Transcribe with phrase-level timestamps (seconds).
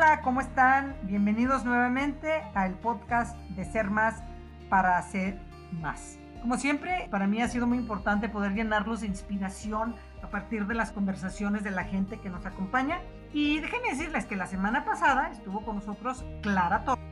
[0.00, 0.96] Hola, ¿cómo están?
[1.02, 4.22] Bienvenidos nuevamente al podcast de Ser Más
[4.70, 5.40] para Hacer
[5.72, 6.20] Más.
[6.40, 10.74] Como siempre, para mí ha sido muy importante poder llenarlos de inspiración a partir de
[10.74, 13.00] las conversaciones de la gente que nos acompaña.
[13.32, 17.04] Y déjenme decirles que la semana pasada estuvo con nosotros Clara Torres,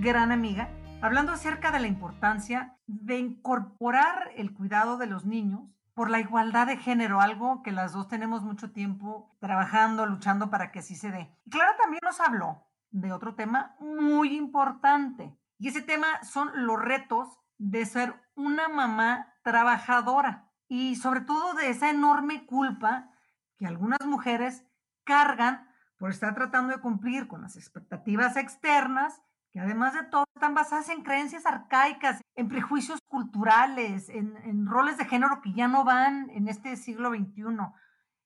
[0.00, 0.68] gran amiga,
[1.00, 5.72] hablando acerca de la importancia de incorporar el cuidado de los niños
[6.02, 10.72] por la igualdad de género, algo que las dos tenemos mucho tiempo trabajando, luchando para
[10.72, 11.32] que así se dé.
[11.44, 15.38] Y Clara también nos habló de otro tema muy importante.
[15.58, 21.70] Y ese tema son los retos de ser una mamá trabajadora y sobre todo de
[21.70, 23.08] esa enorme culpa
[23.56, 24.66] que algunas mujeres
[25.04, 30.54] cargan por estar tratando de cumplir con las expectativas externas que además de todo están
[30.54, 36.30] basadas en creencias arcaicas, en prejuicios culturales, en, roles de género que ya no van
[36.30, 37.44] en este siglo XXI.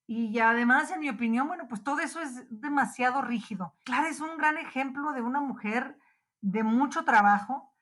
[0.06, 3.75] Y además, en mi opinión, bueno, pues todo eso es demasiado rígido.
[3.84, 5.98] Clara es un gran ejemplo de una mujer
[6.41, 7.75] de mucho trabajo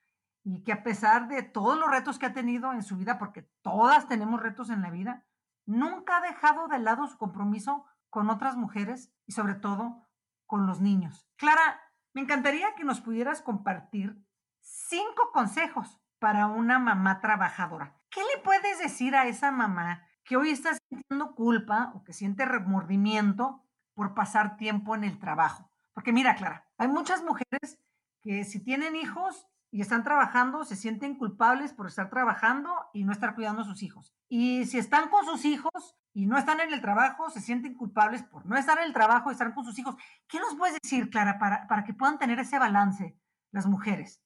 [0.43, 3.49] y que a pesar de todos los retos que ha tenido en su vida, porque
[3.61, 5.23] todas tenemos retos en la vida,
[5.65, 10.05] nunca ha dejado de lado su compromiso con otras mujeres y sobre todo
[10.45, 11.25] con los niños.
[11.37, 11.79] Clara,
[12.13, 14.24] me encantaría que nos pudieras compartir
[14.65, 17.95] cinco consejos para una mamá trabajadora.
[18.09, 22.45] ¿Qué le puedes decir a esa mamá que hoy está sintiendo culpa o que siente
[22.45, 23.63] remordimiento
[23.93, 25.69] por pasar tiempo en el trabajo?
[25.93, 27.79] Porque mira, Clara, hay muchas mujeres
[28.21, 33.11] que si tienen hijos y están trabajando, se sienten culpables por estar trabajando y no
[33.11, 34.15] estar cuidando a sus hijos.
[34.27, 38.23] Y si están con sus hijos y no están en el trabajo, se sienten culpables
[38.23, 39.95] por no estar en el trabajo y estar con sus hijos.
[40.27, 43.19] ¿Qué nos puedes decir, Clara, para, para que puedan tener ese balance
[43.51, 44.24] las mujeres?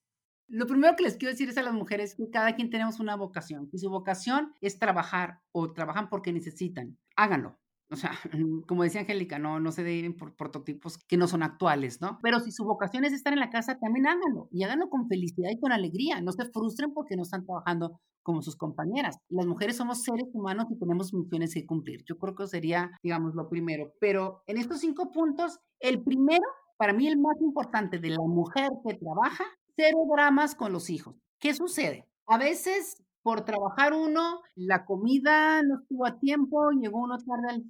[0.50, 3.16] Lo primero que les quiero decir es a las mujeres que cada quien tenemos una
[3.16, 3.70] vocación.
[3.72, 6.98] Y su vocación es trabajar o trabajan porque necesitan.
[7.16, 7.60] Háganlo.
[7.92, 8.12] O sea,
[8.68, 12.20] como decía Angélica, no, no se deben por prototipos que no son actuales, ¿no?
[12.22, 14.48] Pero si su vocación es estar en la casa, también háganlo.
[14.52, 16.22] Y háganlo con felicidad y con alegría.
[16.22, 19.18] No se frustren porque no están trabajando como sus compañeras.
[19.30, 22.04] Las mujeres somos seres humanos y tenemos misiones que cumplir.
[22.06, 23.94] Yo creo que sería, digamos, lo primero.
[24.00, 26.46] Pero en estos cinco puntos, el primero,
[26.78, 29.46] para mí el más importante de la mujer que trabaja,
[29.80, 31.16] cero dramas con los hijos.
[31.40, 32.06] ¿Qué sucede?
[32.28, 37.64] A veces por trabajar uno, la comida no estuvo a tiempo, llegó uno tarde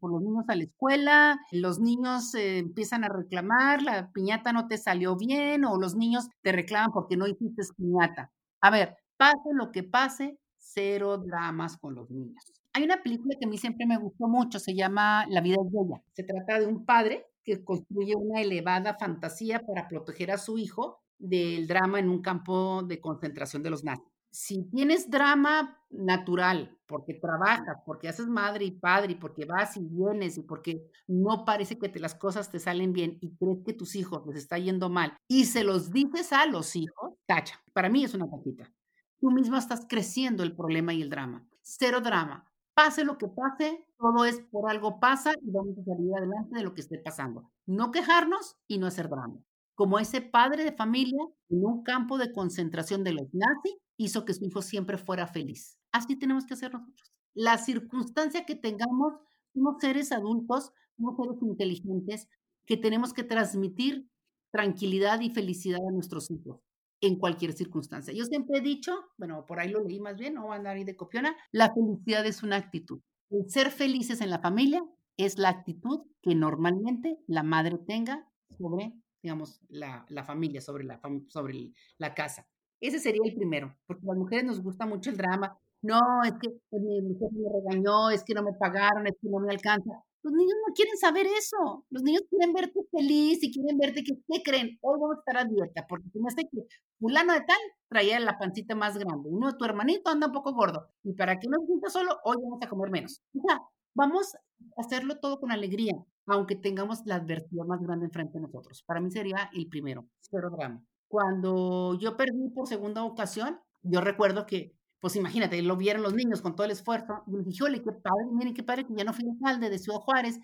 [0.00, 4.66] por los niños a la escuela, los niños eh, empiezan a reclamar, la piñata no
[4.66, 8.30] te salió bien o los niños te reclaman porque no hiciste piñata.
[8.60, 12.44] A ver, pase lo que pase, cero dramas con los niños.
[12.72, 15.72] Hay una película que a mí siempre me gustó mucho, se llama La vida es
[15.72, 16.02] bella.
[16.12, 21.00] Se trata de un padre que construye una elevada fantasía para proteger a su hijo
[21.18, 27.14] del drama en un campo de concentración de los nazis si tienes drama natural, porque
[27.14, 31.88] trabajas, porque haces madre y padre, porque vas y vienes, y porque no parece que
[31.88, 35.16] te, las cosas te salen bien y crees que tus hijos les está yendo mal,
[35.26, 37.58] y se los dices a los hijos, tacha.
[37.72, 38.70] Para mí es una cajita.
[39.18, 41.48] Tú mismo estás creciendo el problema y el drama.
[41.62, 42.46] Cero drama.
[42.74, 46.62] Pase lo que pase, todo es por algo pasa y vamos a salir adelante de
[46.62, 47.50] lo que esté pasando.
[47.66, 49.38] No quejarnos y no hacer drama.
[49.74, 54.34] Como ese padre de familia en un campo de concentración de los nazis hizo que
[54.34, 55.78] su hijo siempre fuera feliz.
[55.92, 57.12] Así tenemos que hacer nosotros.
[57.34, 59.14] La circunstancia que tengamos,
[59.54, 62.28] somos seres adultos, somos seres inteligentes,
[62.66, 64.08] que tenemos que transmitir
[64.50, 66.60] tranquilidad y felicidad a nuestros hijos
[67.00, 68.12] en cualquier circunstancia.
[68.14, 70.84] Yo siempre he dicho, bueno, por ahí lo leí más bien, no voy a ahí
[70.84, 73.00] de copiona, la felicidad es una actitud.
[73.30, 74.84] El ser felices en la familia
[75.16, 78.92] es la actitud que normalmente la madre tenga sobre,
[79.22, 82.46] digamos, la, la familia, sobre, la, sobre la casa.
[82.80, 85.58] Ese sería el primero, porque las mujeres nos gusta mucho el drama.
[85.82, 89.28] No, es que pues, mi mujer me regañó, es que no me pagaron, es que
[89.28, 90.02] no me alcanza.
[90.26, 91.84] Los niños no quieren saber eso.
[91.88, 94.76] Los niños quieren verte feliz y quieren verte que, ¿qué creen?
[94.80, 96.66] Hoy vamos a estar a dieta, porque me hace que
[96.98, 99.28] fulano de tal traía la pancita más grande.
[99.30, 100.88] Uno de tu hermanito anda un poco gordo.
[101.04, 103.22] Y para que no se sienta solo, hoy vamos a comer menos.
[103.36, 103.60] O sea,
[103.94, 105.94] vamos a hacerlo todo con alegría,
[106.26, 108.82] aunque tengamos la adversidad más grande enfrente de nosotros.
[108.84, 110.82] Para mí sería el primero, cero drama.
[111.06, 116.40] Cuando yo perdí por segunda ocasión, yo recuerdo que, pues imagínate, lo vieron los niños
[116.40, 117.22] con todo el esfuerzo.
[117.26, 119.98] Y dije, ole, qué padre, miren qué padre que ya no fui alcalde de Ciudad
[120.00, 120.38] Juárez,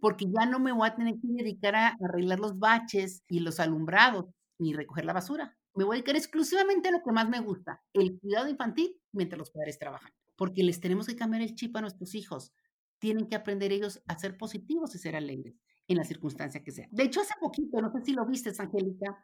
[0.00, 3.60] porque ya no me voy a tener que dedicar a arreglar los baches y los
[3.60, 4.26] alumbrados,
[4.58, 5.56] ni recoger la basura.
[5.74, 9.38] Me voy a dedicar exclusivamente a lo que más me gusta, el cuidado infantil mientras
[9.38, 10.12] los padres trabajan.
[10.36, 12.52] Porque les tenemos que cambiar el chip a nuestros hijos.
[12.98, 15.54] Tienen que aprender ellos a ser positivos y ser alegres
[15.86, 16.88] en la circunstancia que sea.
[16.90, 19.18] De hecho, hace poquito, no sé si lo viste, Angélica,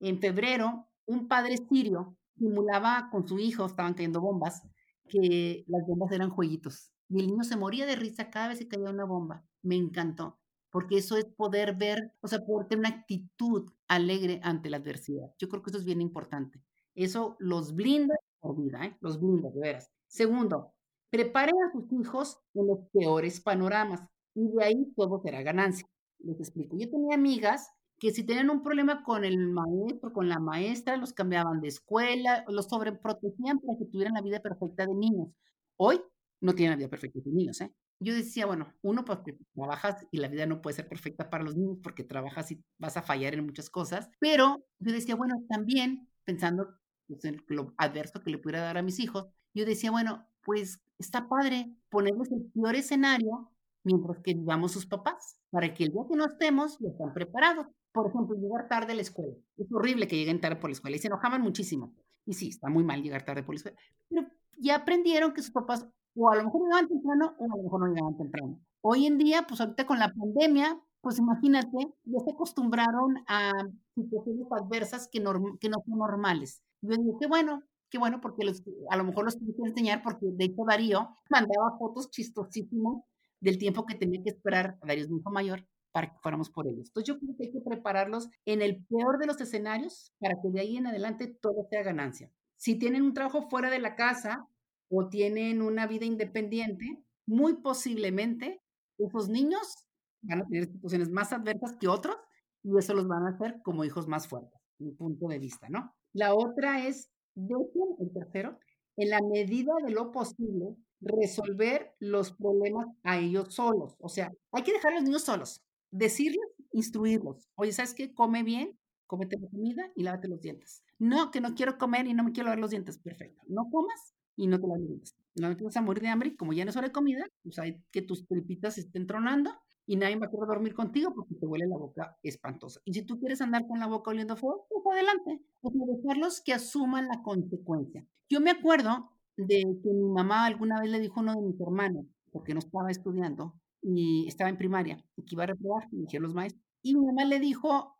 [0.00, 4.62] en febrero, un padre sirio simulaba con su hijo, estaban cayendo bombas,
[5.08, 6.90] que las bombas eran jueguitos.
[7.08, 9.44] Y el niño se moría de risa cada vez que caía una bomba.
[9.62, 10.38] Me encantó.
[10.70, 15.26] porque eso es poder ver, o sea, poder tener una actitud alegre ante la adversidad.
[15.38, 16.62] Yo creo que eso es bien importante.
[16.94, 18.96] Eso los blinda por vida, ¿eh?
[19.00, 19.90] los blinda, de veras.
[20.06, 20.72] Segundo,
[21.10, 24.02] preparen a sus hijos en los peores panoramas
[24.34, 25.86] y de ahí todo será ganancia.
[26.20, 26.76] Les explico.
[26.78, 27.68] Yo tenía amigas
[28.02, 32.44] que si tenían un problema con el maestro, con la maestra, los cambiaban de escuela,
[32.48, 35.28] los sobreprotegían para que tuvieran la vida perfecta de niños.
[35.76, 36.00] Hoy
[36.40, 37.72] no tienen la vida perfecta de niños, ¿eh?
[38.00, 41.54] Yo decía, bueno, uno porque trabajas y la vida no puede ser perfecta para los
[41.54, 46.08] niños porque trabajas y vas a fallar en muchas cosas, pero yo decía, bueno, también
[46.24, 46.74] pensando
[47.06, 50.80] pues, en lo adverso que le pudiera dar a mis hijos, yo decía, bueno, pues
[50.98, 53.52] está padre ponerles el peor escenario
[53.84, 57.68] mientras que vivamos sus papás, para que el día que no estemos, ya están preparados.
[57.92, 59.34] Por ejemplo, llegar tarde a la escuela.
[59.56, 61.94] Es horrible que lleguen tarde por la escuela y se enojaban muchísimo.
[62.24, 63.78] Y sí, está muy mal llegar tarde por la escuela.
[64.08, 64.26] Pero
[64.58, 67.80] ya aprendieron que sus papás o a lo mejor llegaban temprano o a lo mejor
[67.80, 68.60] no llegaban temprano.
[68.80, 73.52] Hoy en día, pues ahorita con la pandemia, pues imagínate, ya se acostumbraron a
[73.94, 75.20] situaciones adversas que,
[75.60, 76.62] que no son normales.
[76.80, 80.26] Yo digo, qué bueno, qué bueno, porque los, a lo mejor los tuve enseñar, porque
[80.32, 83.02] de hecho Darío mandaba fotos chistosísimas
[83.40, 86.66] del tiempo que tenía que esperar, Darío es mi hijo mayor, para que fuéramos por
[86.66, 86.88] ellos.
[86.88, 90.48] Entonces yo creo que hay que prepararlos en el peor de los escenarios para que
[90.50, 92.30] de ahí en adelante todo sea ganancia.
[92.56, 94.46] Si tienen un trabajo fuera de la casa
[94.88, 98.60] o tienen una vida independiente, muy posiblemente
[98.98, 99.74] esos niños
[100.22, 102.16] van a tener situaciones más adversas que otros
[102.62, 105.94] y eso los van a hacer como hijos más fuertes, mi punto de vista, ¿no?
[106.12, 108.58] La otra es, dejen, el tercero,
[108.96, 113.96] en la medida de lo posible, resolver los problemas a ellos solos.
[113.98, 115.62] O sea, hay que dejar a los niños solos,
[115.92, 116.40] decirles,
[116.72, 117.48] instruirlos.
[117.54, 118.12] Oye, ¿sabes qué?
[118.12, 120.82] Come bien, cómete la comida y lávate los dientes.
[120.98, 122.98] No, que no quiero comer y no me quiero lavar los dientes.
[122.98, 123.42] Perfecto.
[123.46, 125.16] No comas y no te laves los dientes.
[125.36, 127.24] No te vas a morir de hambre y como ya no es hora de comida,
[127.42, 129.52] pues hay que tus tripitas estén tronando
[129.86, 132.80] y nadie va a querer dormir contigo porque te huele la boca espantosa.
[132.84, 135.40] Y si tú quieres andar con la boca oliendo fuego, pues adelante.
[135.60, 138.06] Pues dejarlos que asuman la consecuencia.
[138.28, 141.60] Yo me acuerdo de que mi mamá alguna vez le dijo a uno de mis
[141.60, 146.02] hermanos, porque no estaba estudiando y estaba en primaria, y que iba a reprobar, me
[146.02, 146.64] dijeron los maestros.
[146.82, 147.96] Y mi mamá le dijo a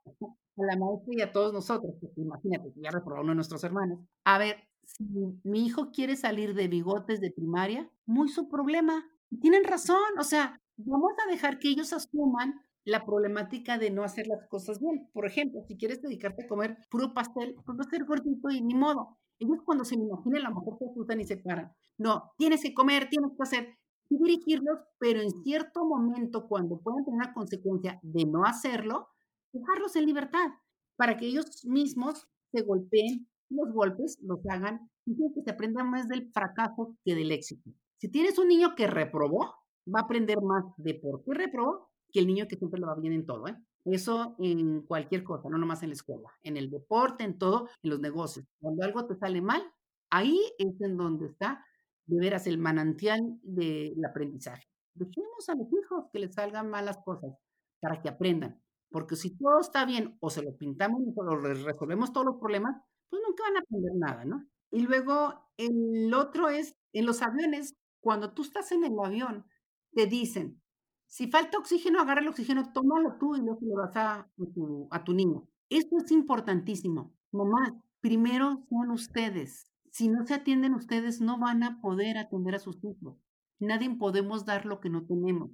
[0.57, 4.39] la maestra y a todos nosotros, porque imagínate, ya reprobó uno de nuestros hermanos, a
[4.39, 5.05] ver, si
[5.45, 9.05] mi hijo quiere salir de bigotes de primaria, muy su problema.
[9.41, 14.27] Tienen razón, o sea, vamos a dejar que ellos asuman la problemática de no hacer
[14.27, 15.09] las cosas bien.
[15.13, 18.75] Por ejemplo, si quieres dedicarte a comer puro pastel, pues a ser gordito y ni
[18.75, 19.19] modo.
[19.39, 21.73] Ellos cuando se me imaginen, a lo mejor se asustan y se paran.
[21.99, 23.79] No, tienes que comer, tienes que hacer
[24.19, 29.09] dirigirlos, pero en cierto momento, cuando puedan tener la consecuencia de no hacerlo,
[29.53, 30.51] dejarlos en libertad
[30.97, 36.09] para que ellos mismos se golpeen, los golpes los hagan y que se aprenda más
[36.09, 37.71] del fracaso que del éxito.
[37.99, 39.55] Si tienes un niño que reprobó,
[39.87, 42.95] va a aprender más de por qué reprobó que el niño que siempre lo va
[42.95, 43.49] bien en todo.
[43.49, 43.57] ¿eh?
[43.85, 47.91] Eso en cualquier cosa, no nomás en la escuela, en el deporte, en todo, en
[47.91, 48.47] los negocios.
[48.61, 49.63] Cuando algo te sale mal,
[50.11, 51.65] ahí es en donde está
[52.07, 54.65] de veras el manantial del aprendizaje.
[54.95, 57.33] Dejemos a los hijos que les salgan malas cosas
[57.81, 58.61] para que aprendan.
[58.91, 62.77] Porque si todo está bien o se lo pintamos o les resolvemos todos los problemas,
[63.09, 64.47] pues nunca van a aprender nada, ¿no?
[64.71, 69.47] Y luego el otro es, en los aviones, cuando tú estás en el avión,
[69.95, 70.63] te dicen,
[71.07, 75.05] si falta oxígeno, agarra el oxígeno, tómalo tú y luego lo vas a, tu, a
[75.09, 75.47] niño.
[75.69, 77.15] Esto es importantísimo.
[77.33, 79.72] Mamá, primero son ustedes.
[79.93, 83.19] Si no se atienden ustedes, no van a poder atender a sus hijos.
[83.59, 85.51] Nadie podemos dar lo que no tenemos.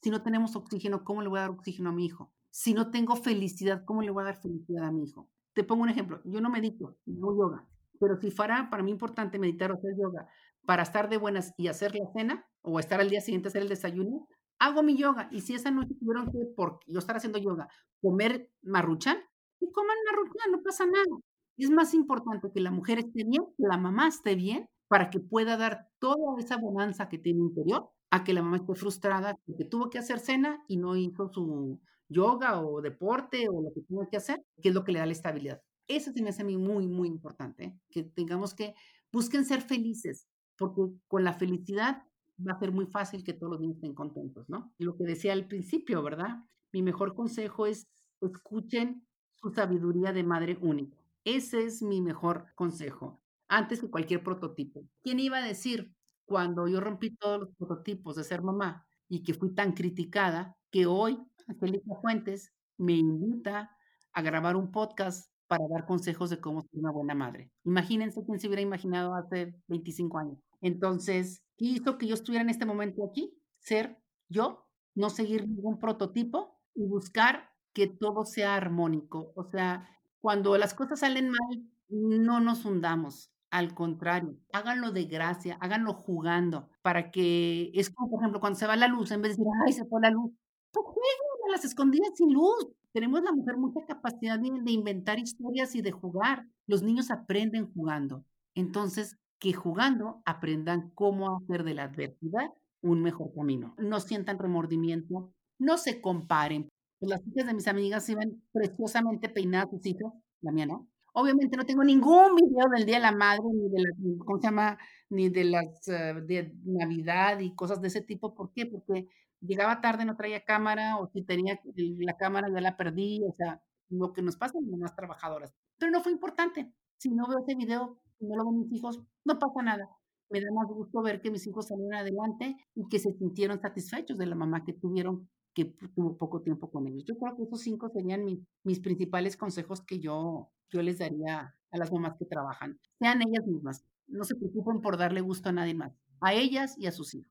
[0.00, 2.32] Si no tenemos oxígeno, ¿cómo le voy a dar oxígeno a mi hijo?
[2.50, 5.28] Si no tengo felicidad, ¿cómo le voy a dar felicidad a mi hijo?
[5.52, 6.22] Te pongo un ejemplo.
[6.24, 7.68] Yo no medito, no yoga.
[8.00, 10.26] Pero si fuera para mí importante meditar o hacer yoga
[10.64, 13.62] para estar de buenas y hacer la cena o estar al día siguiente a hacer
[13.62, 14.26] el desayuno,
[14.58, 15.28] hago mi yoga.
[15.30, 17.68] Y si esa noche tuvieron que, por yo estar haciendo yoga,
[18.00, 19.18] comer marruchan,
[19.60, 21.18] y coman marruchan, no pasa nada.
[21.62, 25.20] Es más importante que la mujer esté bien, que la mamá esté bien, para que
[25.20, 29.64] pueda dar toda esa bonanza que tiene interior, a que la mamá esté frustrada porque
[29.64, 34.08] tuvo que hacer cena y no hizo su yoga o deporte o lo que tenga
[34.10, 35.62] que hacer, que es lo que le da la estabilidad.
[35.86, 37.78] Eso se me hace muy, muy importante, ¿eh?
[37.90, 38.74] que tengamos que,
[39.12, 40.26] busquen ser felices,
[40.58, 42.02] porque con la felicidad
[42.44, 44.74] va a ser muy fácil que todos los niños estén contentos, ¿no?
[44.78, 46.42] Lo que decía al principio, ¿verdad?
[46.72, 47.86] Mi mejor consejo es
[48.20, 51.01] escuchen su sabiduría de madre única.
[51.24, 54.82] Ese es mi mejor consejo, antes que cualquier prototipo.
[55.02, 59.34] ¿Quién iba a decir cuando yo rompí todos los prototipos de ser mamá y que
[59.34, 63.70] fui tan criticada que hoy Angélica Fuentes me invita
[64.12, 67.52] a grabar un podcast para dar consejos de cómo ser una buena madre.
[67.64, 70.38] Imagínense quién se hubiera imaginado hace 25 años.
[70.60, 73.32] Entonces, ¿qué hizo que yo estuviera en este momento aquí?
[73.58, 73.98] Ser
[74.28, 79.32] yo, no seguir ningún prototipo y buscar que todo sea armónico.
[79.36, 79.88] O sea,
[80.22, 83.30] cuando las cosas salen mal, no nos hundamos.
[83.50, 88.66] Al contrario, háganlo de gracia, háganlo jugando, para que es como, por ejemplo, cuando se
[88.68, 90.32] va la luz, en vez de decir: "Ay, se fue la luz",
[90.72, 92.68] pues jueguen a las escondidas sin luz.
[92.92, 96.46] Tenemos la mujer mucha capacidad de de inventar historias y de jugar.
[96.66, 98.24] Los niños aprenden jugando.
[98.54, 102.50] Entonces, que jugando aprendan cómo hacer de la adversidad
[102.82, 103.74] un mejor camino.
[103.78, 106.68] No sientan remordimiento, no se comparen.
[107.02, 110.88] Pues las hijas de mis amigas iban preciosamente peinadas sus hijos, la mía no.
[111.14, 113.90] Obviamente no tengo ningún video del Día de la Madre, ni de la,
[114.24, 114.78] ¿cómo se llama?
[115.10, 118.36] Ni de las eh, de Navidad y cosas de ese tipo.
[118.36, 118.66] ¿Por qué?
[118.66, 119.08] Porque
[119.40, 123.60] llegaba tarde, no traía cámara, o si tenía la cámara ya la perdí, o sea,
[123.88, 125.52] lo que nos pasa las más trabajadoras.
[125.78, 126.72] Pero no fue importante.
[126.98, 129.88] Si no veo ese video, si no lo ven mis hijos, no pasa nada.
[130.30, 134.16] Me da más gusto ver que mis hijos salieron adelante y que se sintieron satisfechos
[134.18, 137.04] de la mamá que tuvieron que tuvo poco tiempo con ellos.
[137.04, 141.78] Yo creo que esos cinco serían mis, principales consejos que yo, yo les daría a
[141.78, 142.78] las mamás que trabajan.
[142.98, 143.84] Sean ellas mismas.
[144.06, 145.92] No se preocupen por darle gusto a nadie más.
[146.20, 147.30] A ellas y a sus hijos.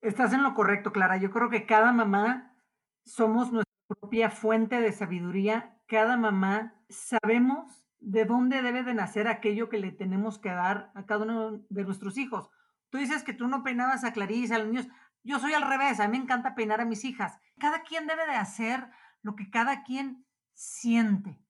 [0.00, 1.16] Estás en lo correcto, Clara.
[1.16, 2.56] Yo creo que cada mamá
[3.04, 5.78] somos nuestra propia fuente de sabiduría.
[5.86, 11.06] Cada mamá sabemos de dónde debe de nacer aquello que le tenemos que dar a
[11.06, 12.50] cada uno de nuestros hijos.
[12.90, 14.88] Tú dices que tú no peinabas a Clarice, a los niños.
[15.24, 17.38] Yo soy al revés, a mí me encanta peinar a mis hijas.
[17.62, 18.90] Cada quien debe de hacer
[19.22, 21.40] lo que cada quien siente.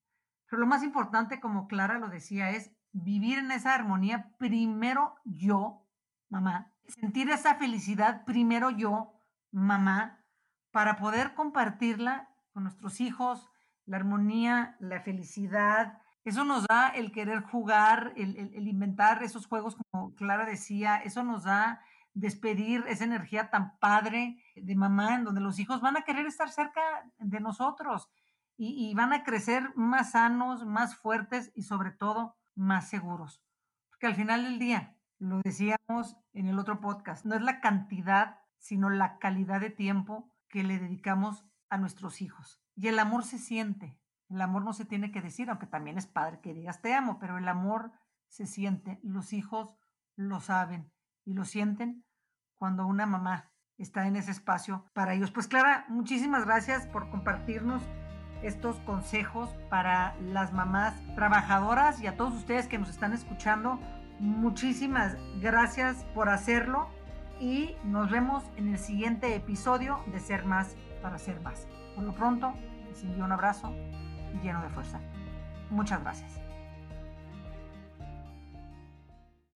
[0.46, 5.86] Pero lo más importante, como Clara lo decía, es vivir en esa armonía primero yo,
[6.28, 9.14] mamá, sentir esa felicidad primero yo,
[9.52, 10.22] mamá,
[10.70, 13.48] para poder compartirla con nuestros hijos,
[13.86, 16.02] la armonía, la felicidad.
[16.24, 21.24] Eso nos da el querer jugar, el, el inventar esos juegos, como Clara decía, eso
[21.24, 21.80] nos da
[22.14, 26.50] despedir esa energía tan padre de mamá, en donde los hijos van a querer estar
[26.50, 26.82] cerca
[27.18, 28.10] de nosotros
[28.56, 33.42] y, van a crecer más sanos, más fuertes y sobre todo más seguros.
[33.90, 38.38] Porque al final del día, lo decíamos en el otro podcast, no es la cantidad,
[38.58, 42.60] sino la calidad de tiempo que le dedicamos a nuestros hijos.
[42.76, 46.06] Y el amor se siente, el amor no se tiene que decir, aunque también es
[46.06, 47.92] padre que digas te amo, pero el amor
[48.28, 49.74] se siente, los hijos
[50.14, 50.92] lo saben
[51.24, 52.04] y lo sienten
[52.56, 55.30] cuando una mamá está en ese espacio para ellos.
[55.30, 57.82] Pues Clara, muchísimas gracias por compartirnos
[58.42, 63.78] estos consejos para las mamás trabajadoras y a todos ustedes que nos están escuchando.
[64.18, 66.88] Muchísimas gracias por hacerlo
[67.40, 71.66] y nos vemos en el siguiente episodio de Ser Más para Ser Más.
[71.94, 72.54] Por lo pronto,
[72.88, 73.72] les envío un abrazo
[74.42, 75.00] lleno de fuerza.
[75.70, 76.41] Muchas gracias.